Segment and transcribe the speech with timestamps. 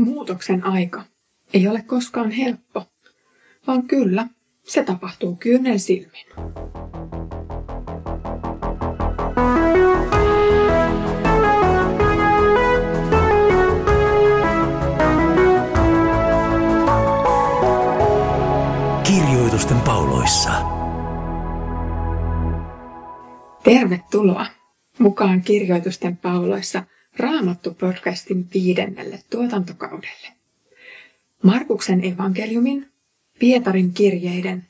[0.00, 1.02] Muutoksen aika
[1.54, 2.84] ei ole koskaan helppo,
[3.66, 4.26] vaan kyllä,
[4.62, 6.26] se tapahtuu kyynel silmin.
[19.04, 20.50] Kirjoitusten pauloissa.
[23.64, 24.46] Tervetuloa
[24.98, 26.82] mukaan Kirjoitusten pauloissa
[27.16, 30.28] Raamattu-podcastin viidennelle tuotantokaudelle.
[31.42, 32.90] Markuksen evankeliumin,
[33.38, 34.66] Pietarin kirjeiden,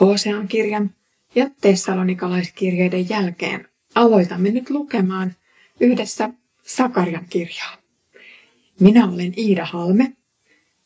[0.00, 0.90] Hosean kirjan
[1.34, 5.34] ja Tessalonikalaiskirjeiden jälkeen aloitamme nyt lukemaan
[5.80, 6.30] yhdessä
[6.62, 7.76] Sakarian kirjaa.
[8.80, 10.12] Minä olen Iida Halme,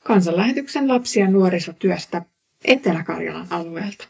[0.05, 2.23] kansanlähetyksen lapsi- ja nuorisotyöstä
[2.65, 4.09] Etelä-Karjalan alueelta.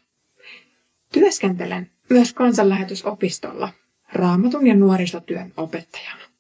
[1.13, 3.73] Työskentelen myös kansanlähetysopistolla
[4.13, 6.34] raamatun ja nuorisotyön opettajana.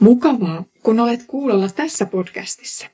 [0.00, 2.86] Mukavaa, kun olet kuulolla tässä podcastissa.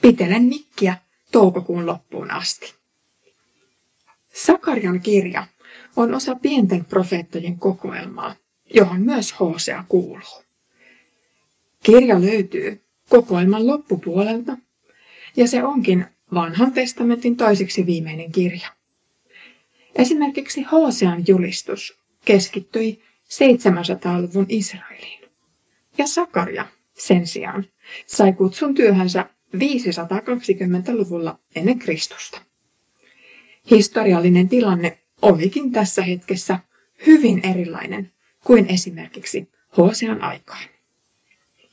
[0.00, 0.96] Pitelen mikkiä
[1.32, 2.74] toukokuun loppuun asti.
[4.34, 5.46] Sakarian kirja
[5.96, 8.34] on osa pienten profeettojen kokoelmaa,
[8.74, 10.42] johon myös Hosea kuuluu.
[11.82, 14.56] Kirja löytyy kokoelman loppupuolelta
[15.36, 18.68] ja se onkin vanhan testamentin toiseksi viimeinen kirja.
[19.94, 25.21] Esimerkiksi Hosean julistus keskittyi 700-luvun Israeliin.
[26.02, 26.66] Ja Sakaria
[26.98, 27.64] sen sijaan
[28.06, 32.40] sai kutsun työhönsä 520-luvulla ennen Kristusta.
[33.70, 36.58] Historiallinen tilanne olikin tässä hetkessä
[37.06, 38.12] hyvin erilainen
[38.44, 40.64] kuin esimerkiksi Hosean aikaan.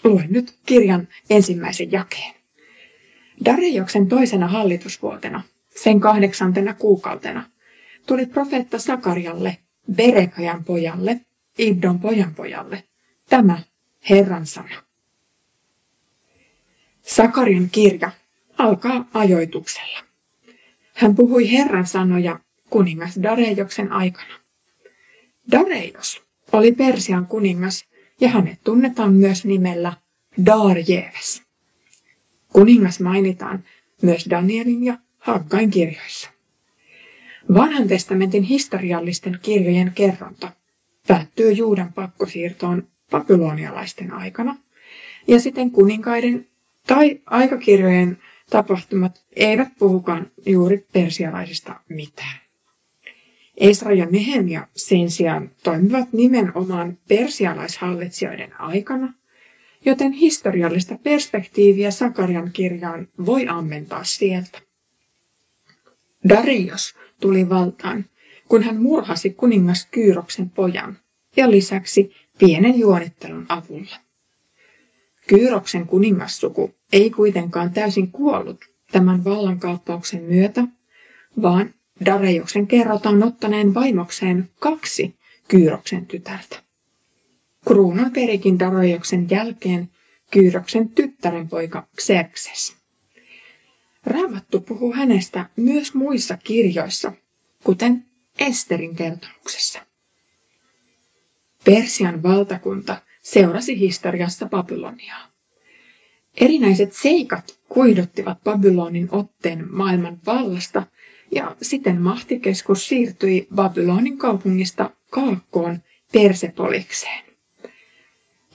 [0.04, 2.34] Luen nyt kirjan ensimmäisen jakeen.
[3.46, 5.44] Darioksen toisena hallitusvuotena,
[5.76, 7.50] sen kahdeksantena kuukautena,
[8.08, 9.58] tuli profeetta Sakarialle,
[9.96, 11.22] Berekajan pojalle,
[11.58, 12.84] Iddon pojan pojalle,
[13.30, 13.69] tämä
[14.10, 14.84] Herran sana.
[17.02, 18.12] Sakarian kirja
[18.58, 20.00] alkaa ajoituksella.
[20.94, 24.40] Hän puhui Herran sanoja kuningas Darejoksen aikana.
[25.52, 27.86] Darejos oli Persian kuningas
[28.22, 29.94] ja hänet tunnetaan myös nimellä
[30.46, 31.42] Darjeves.
[32.54, 33.64] Kuningas mainitaan
[34.02, 36.30] myös Danielin ja Haggain kirjoissa.
[37.54, 40.52] Vanhan testamentin historiallisten kirjojen kerronta
[41.08, 44.58] päättyy Juudan pakkosiirtoon babylonialaisten aikana,
[45.28, 46.48] ja siten kuninkaiden
[46.88, 48.18] tai aikakirjojen
[48.50, 52.40] tapahtumat eivät puhukaan juuri persialaisista mitään.
[53.58, 59.14] Esra ja Nehemia sen sijaan toimivat nimenomaan persialaishallitsijoiden aikana,
[59.86, 64.62] joten historiallista perspektiiviä Sakarian kirjaan voi ammentaa sieltä.
[66.30, 68.06] Darius tuli valtaan,
[68.48, 70.98] kun hän murhasi kuningas Kyyroksen pojan
[71.38, 73.96] ja lisäksi pienen juonittelun avulla.
[75.28, 78.58] Kyyroksen kuningassuku ei kuitenkaan täysin kuollut
[78.92, 80.64] tämän vallankaappauksen myötä,
[81.42, 81.74] vaan
[82.06, 85.16] Darejuksen kerrotaan ottaneen vaimokseen kaksi
[85.48, 86.64] Kyyroksen tytärtä.
[87.68, 89.90] Kruunan perikin Darejuksen jälkeen
[90.32, 92.76] Kyyroksen tyttären poika Xerxes.
[94.06, 97.14] Raamattu puhuu hänestä myös muissa kirjoissa,
[97.64, 98.06] kuten
[98.40, 99.89] Esterin kertomuksessa.
[101.66, 105.30] Persian valtakunta seurasi historiassa Babyloniaa.
[106.42, 110.84] Erinäiset seikat kuiduttivat Babylonin otteen maailman vallasta
[111.32, 115.80] ja siten mahtikeskus siirtyi Babylonin kaupungista Kaakkoon
[116.12, 117.24] Persepolikseen.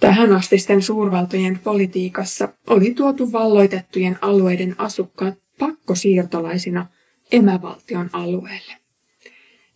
[0.00, 6.86] Tähän astisten suurvaltojen politiikassa oli tuotu valloitettujen alueiden asukkaat pakkosiirtolaisina
[7.32, 8.76] emävaltion alueelle.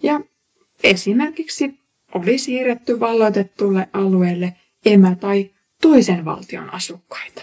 [0.03, 0.21] Ja
[0.83, 1.78] esimerkiksi
[2.15, 4.55] oli siirretty valloitettulle alueelle
[4.87, 5.51] emä- tai
[5.83, 7.43] toisen valtion asukkaita.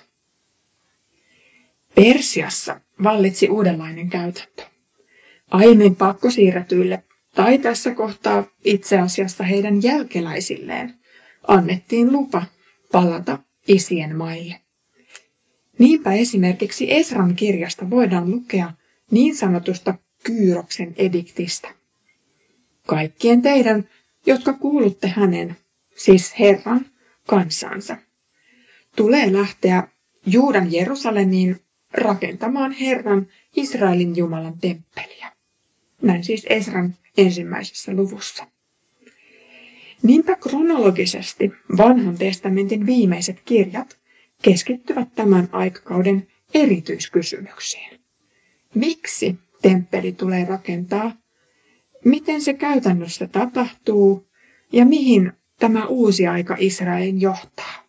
[1.96, 4.64] Persiassa vallitsi uudenlainen käytäntö.
[5.52, 7.04] Aiemmin pakkosiirretyille
[7.36, 10.94] tai tässä kohtaa itse asiassa heidän jälkeläisilleen
[11.48, 12.44] annettiin lupa
[12.92, 14.56] palata isien maille.
[15.80, 18.72] Niinpä esimerkiksi Esran kirjasta voidaan lukea
[19.12, 21.68] niin sanotusta Kyyroksen ediktistä.
[22.88, 23.90] Kaikkien teidän,
[24.26, 25.58] jotka kuulutte hänen,
[25.96, 26.86] siis Herran,
[27.28, 27.98] kansansa,
[28.96, 29.88] tulee lähteä
[30.26, 31.60] Juudan Jerusalemiin
[31.94, 35.32] rakentamaan Herran Israelin Jumalan temppeliä.
[36.02, 38.48] Näin siis Esran ensimmäisessä luvussa.
[40.04, 43.98] Niinpä kronologisesti vanhan testamentin viimeiset kirjat
[44.42, 48.00] keskittyvät tämän aikakauden erityiskysymyksiin.
[48.76, 51.12] Miksi temppeli tulee rakentaa?
[52.06, 54.28] Miten se käytännössä tapahtuu?
[54.72, 57.86] Ja mihin tämä uusi aika Israelin johtaa?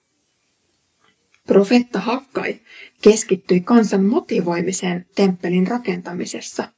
[1.47, 2.61] Profeetta Hakkai
[3.03, 6.69] keskittyi kansan motivoimiseen temppelin rakentamisessa,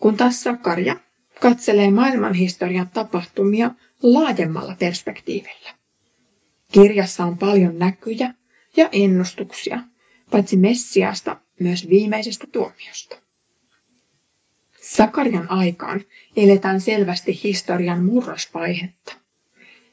[0.00, 0.96] kun taas Sakaria
[1.40, 3.70] katselee maailmanhistorian tapahtumia
[4.02, 5.74] laajemmalla perspektiivillä.
[6.72, 8.34] Kirjassa on paljon näkyjä
[8.76, 9.82] ja ennustuksia,
[10.30, 13.25] paitsi Messiasta myös viimeisestä tuomiosta.
[14.86, 16.04] Sakarian aikaan
[16.36, 19.12] eletään selvästi historian murrosvaihetta.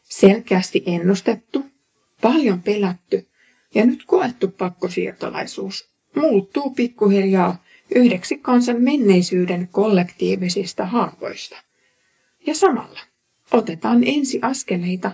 [0.03, 1.65] Selkeästi ennustettu,
[2.21, 3.27] paljon pelätty
[3.75, 7.63] ja nyt koettu pakkosiirtolaisuus muuttuu pikkuhiljaa
[7.95, 11.55] yhdeksi kansan menneisyyden kollektiivisista haavoista.
[12.47, 12.99] Ja samalla
[13.51, 15.11] otetaan ensi askeleita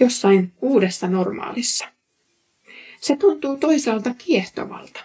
[0.00, 1.88] jossain uudessa normaalissa.
[3.00, 5.00] Se tuntuu toisaalta kiehtovalta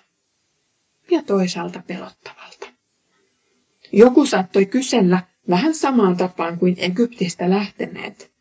[1.12, 2.77] ja toisaalta pelottavalta.
[3.92, 8.31] Joku saattoi kysellä vähän samaan tapaan kuin Egyptistä lähteneet.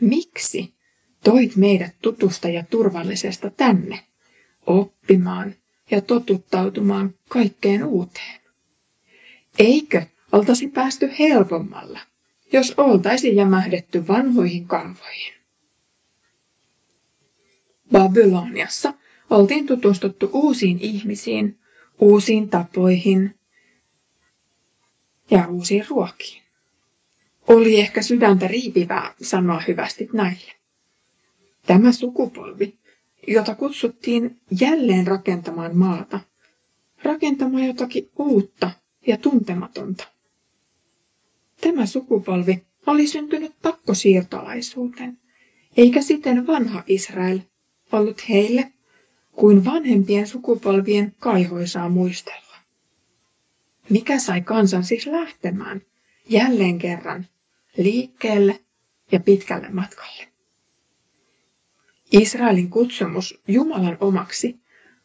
[0.00, 0.74] Miksi
[1.24, 4.00] toit meidät tutusta ja turvallisesta tänne,
[4.66, 5.54] oppimaan
[5.90, 8.40] ja totuttautumaan kaikkeen uuteen?
[9.58, 12.00] Eikö oltaisi päästy helpommalla,
[12.52, 15.34] jos oltaisi jämähdetty vanhoihin kaavoihin?
[17.92, 18.94] Babyloniassa
[19.30, 21.58] oltiin tutustuttu uusiin ihmisiin,
[22.00, 23.34] uusiin tapoihin
[25.30, 26.42] ja uusiin ruokiin.
[27.48, 30.52] Oli ehkä sydäntä riipivää sanoa hyvästi näille.
[31.66, 32.74] Tämä sukupolvi,
[33.26, 36.20] jota kutsuttiin jälleen rakentamaan maata,
[37.02, 38.70] rakentamaan jotakin uutta
[39.06, 40.08] ja tuntematonta.
[41.60, 45.18] Tämä sukupolvi oli syntynyt pakkosiirtolaisuuteen,
[45.76, 47.38] eikä siten vanha Israel
[47.92, 48.72] ollut heille
[49.32, 52.45] kuin vanhempien sukupolvien kaihoisaa muistelua.
[53.90, 55.82] Mikä sai kansan siis lähtemään
[56.28, 57.26] jälleen kerran
[57.76, 58.60] liikkeelle
[59.12, 60.28] ja pitkälle matkalle?
[62.12, 64.56] Israelin kutsumus Jumalan omaksi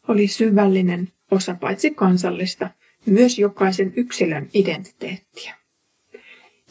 [0.08, 2.70] oli syvällinen osa paitsi kansallista,
[3.06, 5.54] myös jokaisen yksilön identiteettiä.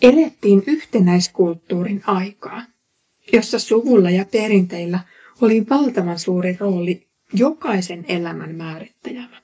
[0.01, 2.61] Elettiin yhtenäiskulttuurin aikaa,
[3.33, 4.99] jossa suvulla ja perinteillä
[5.41, 9.41] oli valtavan suuri rooli jokaisen elämän määrittäjänä.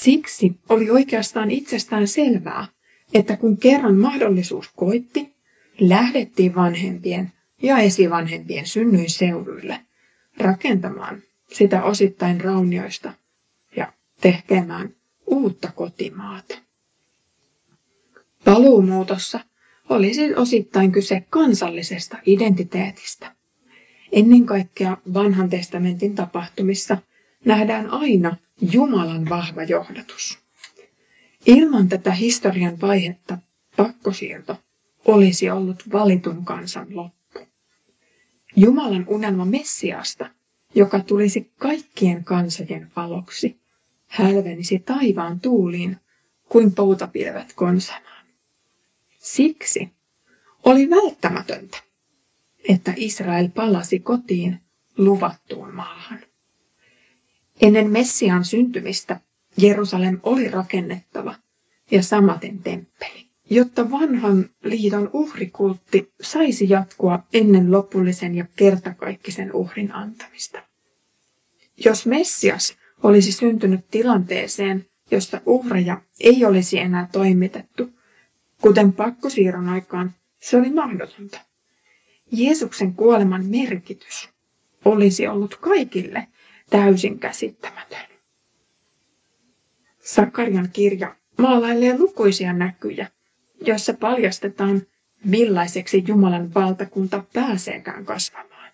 [0.00, 2.66] Siksi oli oikeastaan itsestään selvää,
[3.14, 5.34] että kun kerran mahdollisuus koitti,
[5.80, 7.32] lähdettiin vanhempien
[7.62, 9.80] ja esivanhempien synnyin seuduille
[10.38, 13.12] rakentamaan sitä osittain raunioista
[13.76, 14.94] ja tekemään
[15.26, 16.58] uutta kotimaata.
[18.44, 19.40] Paluumuutossa
[19.88, 23.34] oli siis osittain kyse kansallisesta identiteetistä.
[24.12, 26.98] Ennen kaikkea vanhan testamentin tapahtumissa
[27.44, 30.38] nähdään aina Jumalan vahva johdatus.
[31.46, 33.38] Ilman tätä historian vaihetta
[33.76, 34.56] pakkosiirto
[35.04, 37.38] olisi ollut valitun kansan loppu.
[38.56, 40.30] Jumalan unelma Messiasta,
[40.74, 43.60] joka tulisi kaikkien kansojen valoksi,
[44.06, 45.96] hälvenisi taivaan tuuliin
[46.48, 48.26] kuin poutapilvet konsanaan.
[49.18, 49.92] Siksi
[50.64, 51.78] oli välttämätöntä,
[52.68, 54.60] että Israel palasi kotiin
[54.96, 56.20] luvattuun maahan.
[57.60, 59.20] Ennen Messian syntymistä
[59.56, 61.34] Jerusalem oli rakennettava
[61.90, 70.62] ja samaten temppeli, jotta vanhan liiton uhrikultti saisi jatkua ennen lopullisen ja kertakaikkisen uhrin antamista.
[71.84, 77.90] Jos Messias olisi syntynyt tilanteeseen, jossa uhreja ei olisi enää toimitettu,
[78.62, 81.40] kuten pakkosiirron aikaan, se oli mahdotonta.
[82.32, 84.28] Jeesuksen kuoleman merkitys
[84.84, 86.26] olisi ollut kaikille
[86.74, 88.06] täysin käsittämätön.
[90.00, 93.06] Sakarian kirja maalailee lukuisia näkyjä,
[93.60, 94.82] joissa paljastetaan,
[95.24, 98.72] millaiseksi Jumalan valtakunta pääseekään kasvamaan.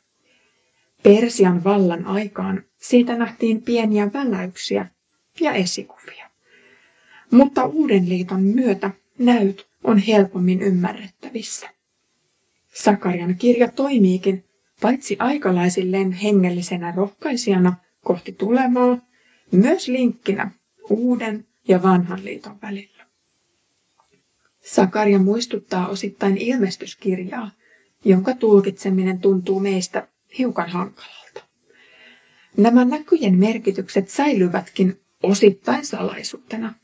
[1.02, 4.86] Persian vallan aikaan siitä nähtiin pieniä väläyksiä
[5.40, 6.30] ja esikuvia.
[7.30, 11.70] Mutta uuden liiton myötä näyt on helpommin ymmärrettävissä.
[12.74, 14.44] Sakarian kirja toimiikin
[14.80, 18.98] paitsi aikalaisilleen hengellisenä rohkaisijana kohti tulevaa,
[19.52, 20.50] myös linkkinä
[20.90, 23.06] uuden ja vanhan liiton välillä.
[24.60, 27.50] Sakaria muistuttaa osittain ilmestyskirjaa,
[28.04, 31.44] jonka tulkitseminen tuntuu meistä hiukan hankalalta.
[32.56, 36.74] Nämä näkyjen merkitykset säilyvätkin osittain salaisuutena,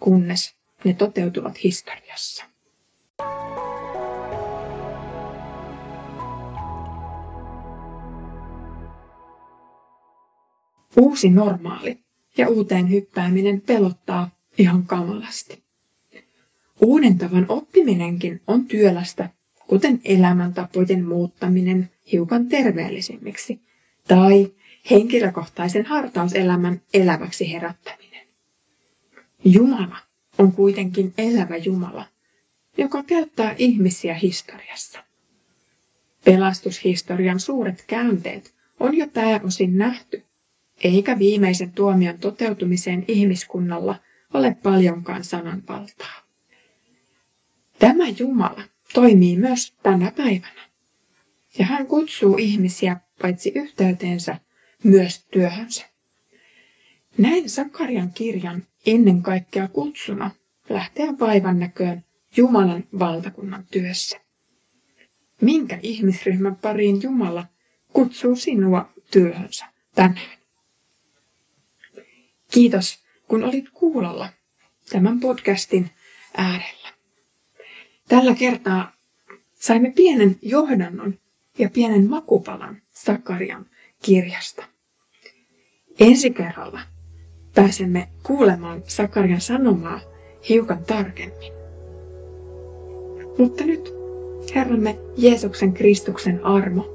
[0.00, 2.44] kunnes ne toteutuvat historiassa.
[10.96, 11.98] Uusi normaali
[12.36, 15.62] ja uuteen hyppääminen pelottaa ihan kamalasti.
[16.80, 19.30] Uuden tavan oppiminenkin on työlästä,
[19.66, 23.60] kuten elämäntapojen muuttaminen hiukan terveellisimmiksi
[24.08, 24.52] tai
[24.90, 28.26] henkilökohtaisen hartauselämän eläväksi herättäminen.
[29.44, 29.96] Jumala
[30.38, 32.06] on kuitenkin elävä Jumala,
[32.78, 35.04] joka käyttää ihmisiä historiassa.
[36.24, 40.25] Pelastushistorian suuret käänteet on jo pääosin nähty,
[40.84, 43.96] eikä viimeisen tuomion toteutumiseen ihmiskunnalla
[44.34, 46.22] ole paljonkaan sananvaltaa.
[47.78, 50.66] Tämä Jumala toimii myös tänä päivänä.
[51.58, 54.38] Ja hän kutsuu ihmisiä paitsi yhteyteensä,
[54.84, 55.86] myös työhönsä.
[57.18, 60.30] Näin Sakarian kirjan ennen kaikkea kutsuna
[60.68, 62.04] lähteä vaivan näköön
[62.36, 64.20] Jumalan valtakunnan työssä.
[65.40, 67.46] Minkä ihmisryhmän pariin Jumala
[67.92, 70.36] kutsuu sinua työhönsä tänään?
[72.50, 72.98] Kiitos,
[73.28, 74.28] kun olit kuulolla
[74.90, 75.90] tämän podcastin
[76.36, 76.88] äärellä.
[78.08, 78.92] Tällä kertaa
[79.54, 81.18] saimme pienen johdannon
[81.58, 83.66] ja pienen makupalan Sakarian
[84.02, 84.64] kirjasta.
[86.00, 86.80] Ensi kerralla
[87.54, 90.00] pääsemme kuulemaan Sakarian sanomaa
[90.48, 91.52] hiukan tarkemmin.
[93.38, 93.94] Mutta nyt
[94.54, 96.86] Herramme Jeesuksen Kristuksen armo,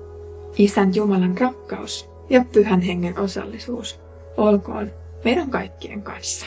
[0.58, 4.00] Isän Jumalan rakkaus ja Pyhän Hengen osallisuus
[4.38, 6.46] olkoon meidän kaikkien kanssa.